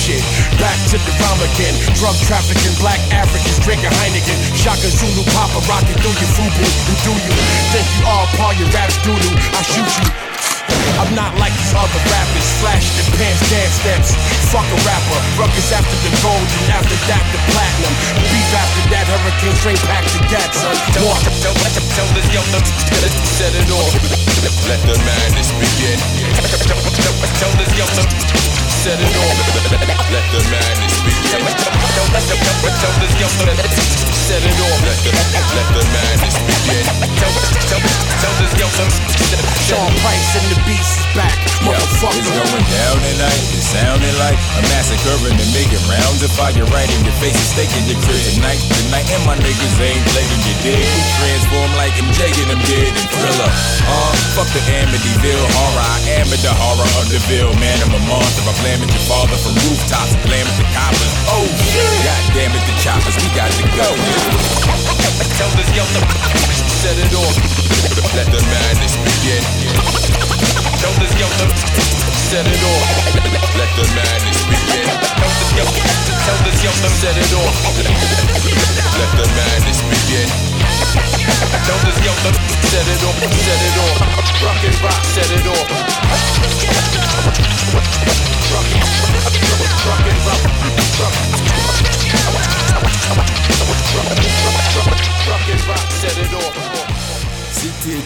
shit. 0.00 0.24
Back 0.56 0.80
to 0.88 0.96
the 0.96 1.12
rhyme 1.20 1.42
again. 1.44 1.76
Drug 2.00 2.16
trafficking, 2.24 2.72
black 2.80 3.00
Africans 3.12 3.60
drinking 3.60 3.92
Heineken. 4.00 4.38
Shaka 4.56 4.88
Zulu, 4.88 5.20
Papa 5.36 5.60
rocking 5.68 5.98
through 6.00 6.16
your 6.16 6.30
fubu. 6.32 6.64
And 6.64 6.98
do 7.04 7.12
you 7.12 7.34
think 7.76 7.84
you 8.00 8.08
all 8.08 8.24
part 8.40 8.56
your 8.56 8.72
raps 8.72 8.96
doodoo? 9.04 9.36
I 9.52 9.60
shoot 9.60 9.90
you. 10.00 10.08
I'm 10.96 11.12
not 11.16 11.36
like 11.36 11.52
these 11.56 11.74
other 11.76 12.00
rappers, 12.08 12.48
flashing 12.60 12.96
the 12.96 13.04
pants, 13.16 13.40
dance 13.52 13.76
steps. 13.80 14.10
Fuck 14.52 14.64
a 14.68 14.78
rapper, 14.84 15.18
ruckus 15.36 15.68
after 15.72 15.96
the 16.04 16.12
gold, 16.24 16.48
and 16.64 16.76
after 16.76 16.96
that 17.08 17.24
the 17.32 17.40
platinum. 17.52 17.94
Beef 18.28 18.50
after 18.56 18.82
that, 18.92 19.04
hurricane 19.08 19.56
straight 19.60 19.82
pack 19.84 20.04
to 20.16 20.20
gat, 20.32 20.50
son. 20.56 20.76
Walk. 21.04 21.20
Tell, 21.40 22.08
this 22.16 22.28
young 22.32 22.46
set 23.36 23.52
it 23.52 23.68
off. 23.72 23.92
Let 24.68 24.80
the 24.84 24.96
madness 25.04 25.52
begin. 25.56 25.98
Tell, 27.40 27.52
this 27.56 27.72
young 27.76 28.69
set 28.80 28.96
it 28.98 29.12
off. 29.12 29.36
Let 30.10 30.24
the 30.32 30.40
madness 30.48 30.96
begin. 31.04 31.44
Don't 31.96 32.12
let 32.16 32.24
the, 32.24 32.36
don't 32.40 32.96
let 32.96 33.56
the, 33.60 34.19
set 34.30 34.46
it 34.46 34.60
off. 34.62 34.78
Let 34.86 34.98
the, 35.02 35.10
let 35.58 35.68
the 35.74 35.82
madness 35.90 36.38
begin. 36.46 36.86
Tell, 37.18 37.34
tell, 37.66 37.82
tell 38.22 38.34
this 38.38 38.54
young 38.54 38.70
Sean 39.66 39.90
Price 40.02 40.34
and 40.38 40.46
the 40.50 40.58
beast 40.66 40.98
is 40.98 41.06
back. 41.14 41.34
Motherfucker. 41.62 42.18
it's 42.18 42.30
going 42.30 42.66
down 42.66 42.96
tonight. 42.98 43.42
It's 43.54 43.70
sounding 43.70 44.16
like 44.22 44.38
a 44.58 44.62
massacre 44.70 45.14
and 45.30 45.34
they 45.38 45.46
making 45.54 45.82
rounds 45.86 46.22
of 46.22 46.30
fire 46.34 46.66
right 46.74 46.90
in 46.90 47.00
your 47.06 47.14
face 47.22 47.34
and 47.34 47.50
staking 47.54 47.86
your 47.90 47.98
crib 48.02 48.18
tonight. 48.34 48.58
Tonight, 48.86 49.06
and 49.10 49.22
my 49.26 49.34
niggas 49.38 49.74
ain't 49.78 50.02
playing 50.14 50.42
your 50.46 50.58
dig. 50.62 50.82
We 50.82 51.02
transform 51.22 51.70
like 51.78 51.94
MJ 51.98 52.34
and 52.42 52.54
them 52.54 52.62
did 52.66 52.90
in 52.90 53.06
Thriller. 53.14 53.50
Uh, 53.50 54.10
fuck 54.34 54.50
the 54.54 54.62
Amityville 54.78 55.46
horror. 55.58 55.86
I 55.86 56.22
am 56.22 56.26
at 56.30 56.42
the 56.42 56.54
horror 56.54 56.90
of 56.98 57.06
the 57.10 57.22
Ville. 57.30 57.54
Man, 57.62 57.78
I'm 57.86 57.94
a 57.94 58.02
monster. 58.10 58.42
I 58.46 58.54
blame 58.62 58.82
at 58.82 58.90
your 58.90 59.06
father 59.06 59.38
from 59.38 59.54
rooftops. 59.70 60.14
I 60.14 60.18
blame 60.26 60.46
at 60.46 60.56
the 60.58 60.66
coppers. 60.74 61.12
Oh 61.30 61.46
shit. 61.70 61.94
God 62.02 62.22
damn 62.34 62.50
it, 62.54 62.64
the 62.66 62.74
choppers. 62.82 63.14
We 63.22 63.30
got 63.38 63.50
to 63.54 63.66
go. 63.78 64.19
Set 66.80 66.96
it 66.96 67.12
off. 67.14 67.36
Let 68.16 68.26
the 68.32 68.40
madness 68.50 68.96
begin. 68.96 69.44
Tell 70.80 70.94
set 72.30 72.46
it 72.46 72.62
off. 72.64 72.86
Let 73.54 73.70
the 73.76 73.84
madness 73.94 74.40
begin. 74.48 74.88
Set 77.00 77.16
it 77.16 77.32
off. 77.32 77.54
Let 78.98 79.10
the 79.16 79.26
madness 79.36 79.80
begin. 79.88 80.28
Set 82.68 82.86
it 82.88 83.04
off. 83.04 83.16
Set 83.44 83.62
it 83.62 83.76
off. 83.78 83.96
Rock 84.42 84.64
and 84.64 84.82
rock. 84.82 84.99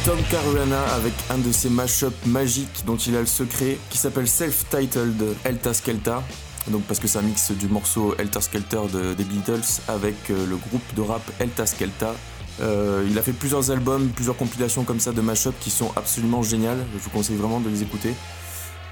Tom 0.04 0.18
Caruana 0.30 0.82
avec 0.94 1.12
un 1.30 1.38
de 1.38 1.50
ses 1.50 1.70
mashups 1.70 2.26
magiques 2.26 2.84
dont 2.86 2.96
il 2.96 3.16
a 3.16 3.20
le 3.20 3.26
secret 3.26 3.78
qui 3.88 3.96
s'appelle 3.96 4.28
Self-Titled 4.28 5.22
Elta 5.44 5.72
Skelta. 5.72 6.22
Donc 6.68 6.82
parce 6.82 7.00
que 7.00 7.08
c'est 7.08 7.18
un 7.18 7.22
mix 7.22 7.50
du 7.52 7.68
morceau 7.68 8.14
Elta 8.18 8.40
Skelter 8.40 8.80
de- 8.92 9.14
des 9.14 9.24
Beatles 9.24 9.62
avec 9.88 10.14
euh, 10.30 10.46
le 10.46 10.56
groupe 10.56 10.82
de 10.94 11.00
rap 11.00 11.22
Elta 11.40 11.64
Skelta. 11.66 12.14
Euh, 12.60 13.06
il 13.10 13.18
a 13.18 13.22
fait 13.22 13.32
plusieurs 13.32 13.70
albums, 13.70 14.08
plusieurs 14.10 14.36
compilations 14.36 14.84
comme 14.84 15.00
ça 15.00 15.12
de 15.12 15.20
mashups 15.22 15.54
qui 15.60 15.70
sont 15.70 15.90
absolument 15.96 16.42
géniales. 16.42 16.84
Je 16.94 16.98
vous 16.98 17.10
conseille 17.10 17.36
vraiment 17.36 17.60
de 17.60 17.68
les 17.70 17.82
écouter. 17.82 18.14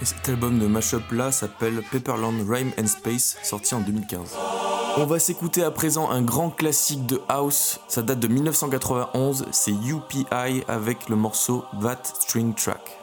Et 0.03 0.05
cet 0.05 0.29
album 0.31 0.59
de 0.59 0.67
mashup 0.67 1.13
là 1.13 1.31
s'appelle 1.31 1.81
Pepperland 1.93 2.35
Rhyme 2.51 2.73
and 2.77 2.89
Space, 2.89 3.37
sorti 3.45 3.77
en 3.77 3.81
2015. 3.83 4.37
On 4.97 5.07
va 5.07 5.21
s'écouter 5.21 5.63
à 5.63 5.71
présent 5.71 6.11
un 6.11 6.23
grand 6.23 6.51
classique 6.51 7.07
de 7.07 7.21
house, 7.29 7.79
ça 7.87 8.03
date 8.03 8.19
de 8.19 8.27
1991, 8.27 9.47
c'est 9.53 9.71
UPI 9.71 10.65
avec 10.67 11.09
le 11.09 11.15
morceau 11.15 11.65
That 11.81 12.03
String 12.03 12.53
Track. 12.53 13.02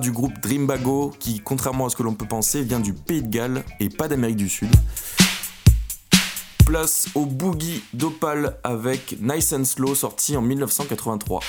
Du 0.00 0.12
groupe 0.12 0.38
Dreambago 0.40 1.12
qui, 1.18 1.40
contrairement 1.40 1.86
à 1.86 1.90
ce 1.90 1.96
que 1.96 2.04
l'on 2.04 2.14
peut 2.14 2.26
penser, 2.26 2.62
vient 2.62 2.78
du 2.78 2.92
Pays 2.92 3.22
de 3.22 3.28
Galles 3.28 3.64
et 3.80 3.88
pas 3.88 4.06
d'Amérique 4.06 4.36
du 4.36 4.48
Sud. 4.48 4.68
Place 6.66 7.06
au 7.14 7.26
Boogie 7.26 7.82
d'Opal 7.94 8.56
avec 8.62 9.16
Nice 9.20 9.52
and 9.52 9.64
Slow 9.64 9.94
sorti 9.94 10.36
en 10.36 10.42
1983. 10.42 11.40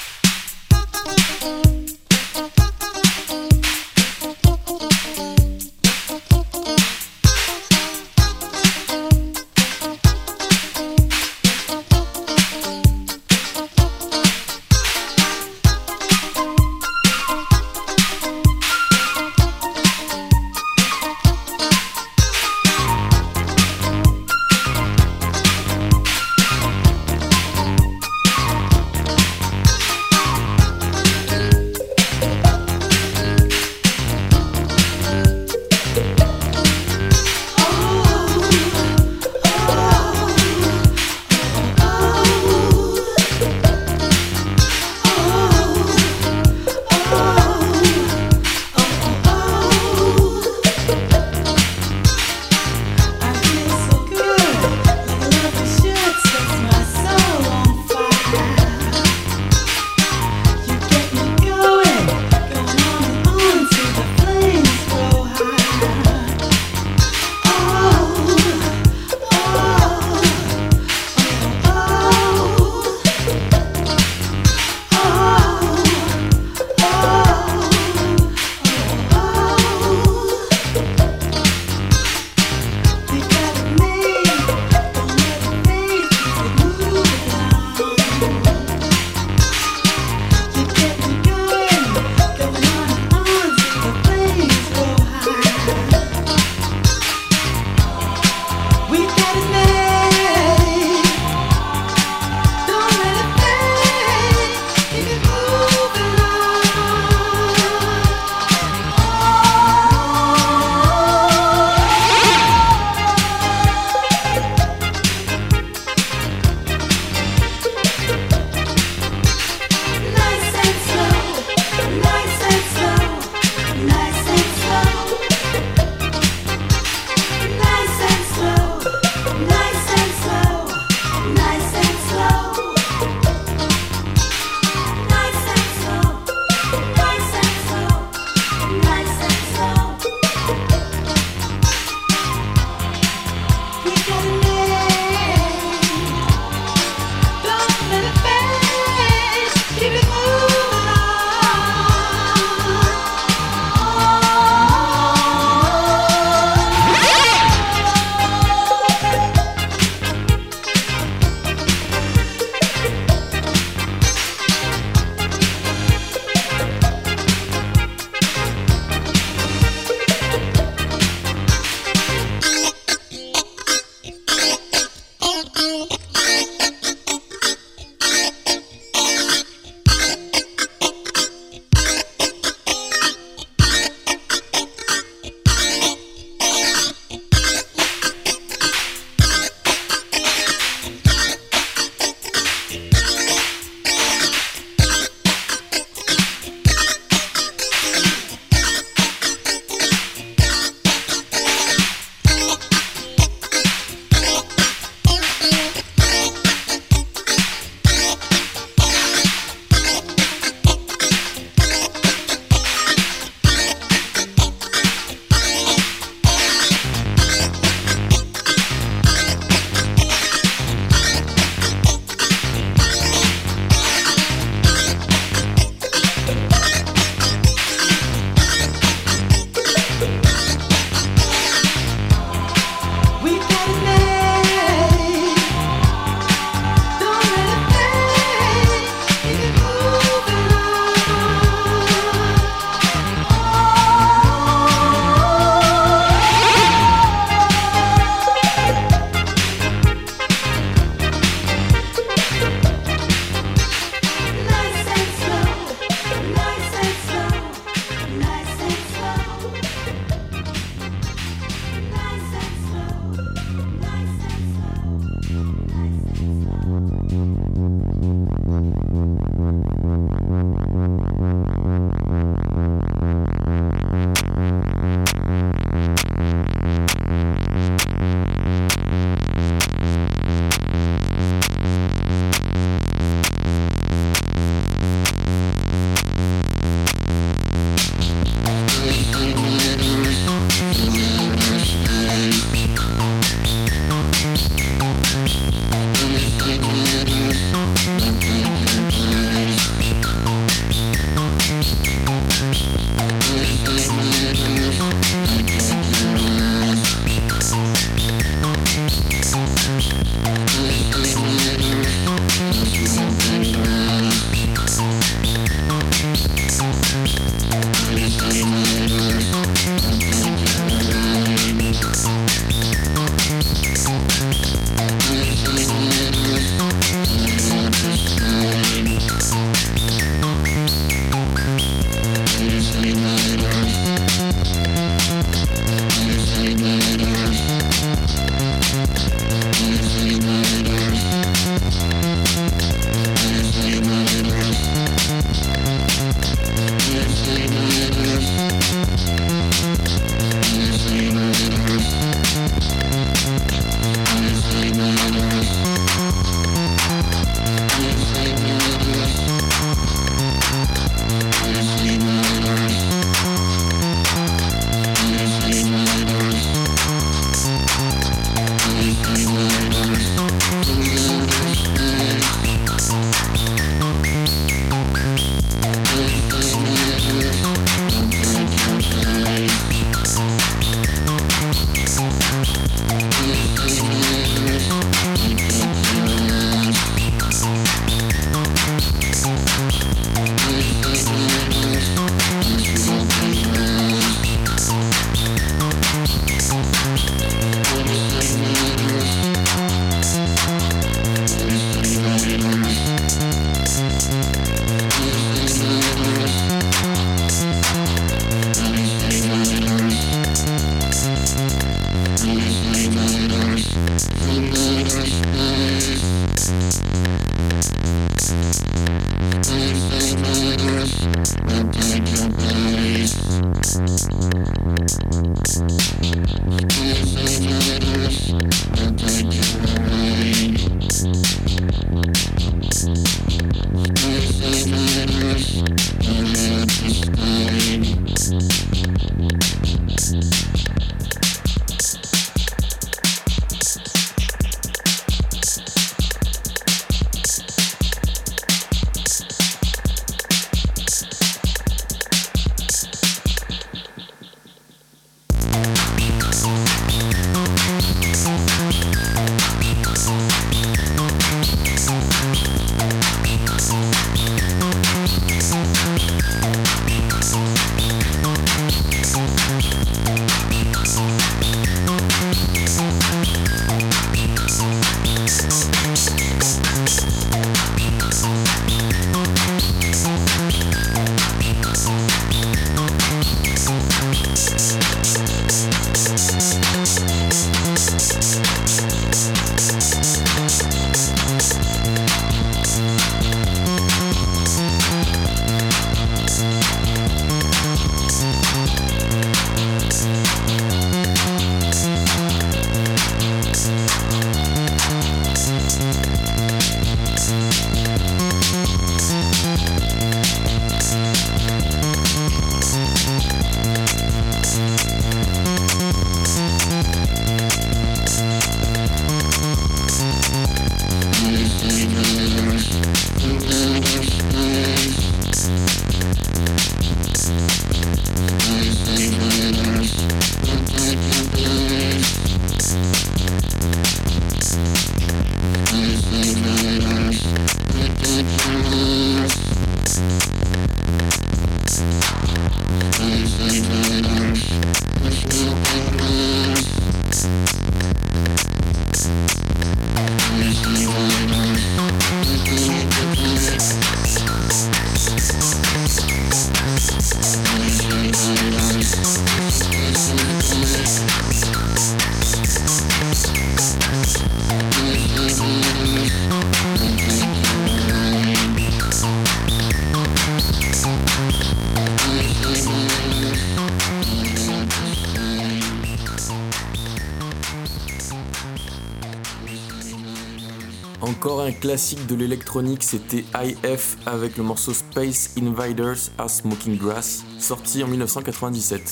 Classique 581.59 582.07
de 582.07 582.15
l'électronique, 582.15 582.83
c'était 582.83 583.25
IF 583.43 583.97
avec 584.05 584.37
le 584.37 584.43
morceau 584.43 584.73
Space 584.73 585.31
Invaders 585.37 586.09
à 586.17 586.27
Smoking 586.27 586.77
Grass, 586.77 587.23
sorti 587.37 587.83
en 587.83 587.87
1997. 587.87 588.91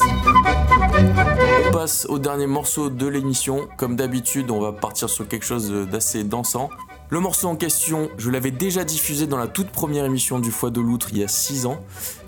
On 1.67 1.71
passe 1.71 2.05
au 2.09 2.19
dernier 2.19 2.47
morceau 2.47 2.89
de 2.89 3.07
l'émission. 3.07 3.67
Comme 3.77 3.95
d'habitude, 3.95 4.51
on 4.51 4.59
va 4.59 4.73
partir 4.73 5.09
sur 5.09 5.27
quelque 5.27 5.45
chose 5.45 5.71
d'assez 5.89 6.23
dansant. 6.23 6.69
Le 7.09 7.21
morceau 7.21 7.47
en 7.47 7.55
question, 7.55 8.09
je 8.17 8.29
l'avais 8.29 8.51
déjà 8.51 8.83
diffusé 8.83 9.27
dans 9.27 9.37
la 9.37 9.47
toute 9.47 9.69
première 9.69 10.03
émission 10.03 10.39
du 10.39 10.51
Foie 10.51 10.69
de 10.69 10.81
l'Outre 10.81 11.07
il 11.11 11.19
y 11.19 11.23
a 11.23 11.29
6 11.29 11.65
ans, 11.65 11.79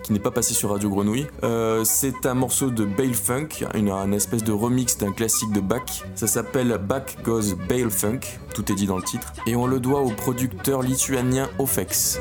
n'est 0.10 0.20
pas 0.20 0.32
passé 0.32 0.54
sur 0.54 0.72
Radio 0.72 0.90
Grenouille. 0.90 1.28
Euh, 1.44 1.84
c'est 1.84 2.26
un 2.26 2.34
morceau 2.34 2.70
de 2.70 2.86
Bale 2.86 3.14
Funk, 3.14 3.66
une, 3.74 4.14
espèce 4.14 4.44
de 4.44 4.52
remix 4.52 4.98
d'un 4.98 5.12
classique 5.12 5.52
de 5.52 5.60
Bach. 5.60 6.04
Ça 6.16 6.28
s'appelle 6.28 6.80
Bach 6.82 7.18
Goes 7.24 7.56
Bale 7.68 7.92
Funk, 7.92 8.20
tout 8.54 8.72
est 8.72 8.76
dit 8.76 8.88
dans 8.88 8.98
le 8.98 9.04
titre, 9.04 9.34
et 9.46 9.56
on 9.56 9.68
le 9.68 9.80
doit 9.80 10.02
au 10.02 10.10
producteur 10.10 10.82
lituanien 10.82 11.50
Ofex. 11.60 12.20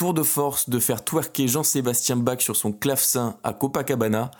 Tour 0.00 0.14
de 0.14 0.22
force 0.22 0.70
de 0.70 0.78
faire 0.78 1.04
twerker 1.04 1.46
Jean-Sébastien 1.46 2.16
Bach 2.16 2.40
sur 2.40 2.56
son 2.56 2.72
clavecin 2.72 3.36
à 3.44 3.52
Copacabana 3.52 4.30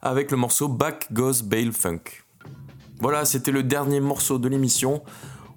avec 0.00 0.30
le 0.30 0.38
morceau 0.38 0.66
Back 0.66 1.08
Goes 1.12 1.42
Bale 1.44 1.72
Funk. 1.72 2.24
Voilà, 3.00 3.26
c'était 3.26 3.50
le 3.50 3.62
dernier 3.62 4.00
morceau 4.00 4.38
de 4.38 4.48
l'émission. 4.48 5.02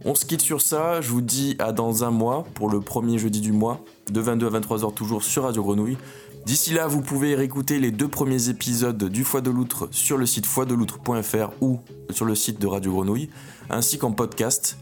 On 0.03 0.15
se 0.15 0.25
quitte 0.25 0.41
sur 0.41 0.59
ça, 0.59 0.99
je 0.99 1.09
vous 1.11 1.21
dis 1.21 1.55
à 1.59 1.71
dans 1.71 2.03
un 2.03 2.11
mois 2.11 2.43
pour 2.55 2.69
le 2.69 2.81
premier 2.81 3.17
jeudi 3.17 3.39
du 3.39 3.53
mois, 3.53 3.79
de 4.11 4.19
22 4.19 4.47
à 4.47 4.59
23h 4.59 4.93
toujours 4.93 5.23
sur 5.23 5.43
Radio 5.43 5.63
Grenouille. 5.63 5.97
D'ici 6.45 6.73
là, 6.73 6.87
vous 6.87 6.99
pouvez 6.99 7.33
réécouter 7.33 7.79
les 7.79 7.91
deux 7.91 8.09
premiers 8.09 8.49
épisodes 8.49 9.01
du 9.01 9.23
Foie 9.23 9.39
de 9.39 9.49
l'Outre 9.49 9.87
sur 9.91 10.17
le 10.17 10.25
site 10.25 10.45
foideloutre.fr 10.45 11.51
ou 11.61 11.79
sur 12.09 12.25
le 12.25 12.35
site 12.35 12.59
de 12.59 12.67
Radio 12.67 12.91
Grenouille, 12.91 13.29
ainsi 13.69 13.97
qu'en 13.97 14.11
podcast, 14.11 14.77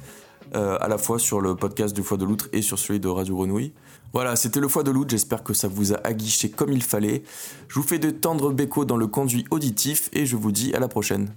euh, 0.55 0.75
à 0.81 0.87
la 0.87 0.97
fois 0.97 1.19
sur 1.19 1.39
le 1.39 1.55
podcast 1.55 1.95
du 1.95 2.01
Foie 2.01 2.17
de 2.17 2.25
l'Outre 2.25 2.49
et 2.51 2.63
sur 2.63 2.79
celui 2.79 2.99
de 2.99 3.09
Radio 3.09 3.35
Grenouille. 3.35 3.73
Voilà, 4.13 4.35
c'était 4.35 4.59
le 4.59 4.67
Foie 4.67 4.83
de 4.83 4.91
l'Outre, 4.91 5.11
j'espère 5.11 5.41
que 5.41 5.53
ça 5.53 5.69
vous 5.69 5.93
a 5.93 6.05
aguiché 6.05 6.49
comme 6.49 6.73
il 6.73 6.83
fallait. 6.83 7.23
Je 7.69 7.75
vous 7.75 7.87
fais 7.87 7.97
de 7.97 8.09
tendres 8.09 8.51
bécos 8.51 8.83
dans 8.83 8.97
le 8.97 9.07
conduit 9.07 9.45
auditif 9.51 10.09
et 10.11 10.25
je 10.25 10.35
vous 10.35 10.51
dis 10.51 10.73
à 10.73 10.79
la 10.79 10.89
prochaine. 10.89 11.33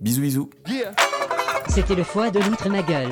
Bisous 0.00 0.20
bisous 0.22 0.50
C'était 1.68 1.94
le 1.94 2.02
foie 2.02 2.30
de 2.30 2.40
l'outre 2.40 2.68
ma 2.68 2.82
gueule. 2.82 3.10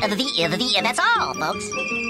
The, 0.00 0.16
the, 0.50 0.56
the, 0.56 0.80
that's 0.82 1.00
all, 1.00 1.34
folks. 1.34 2.07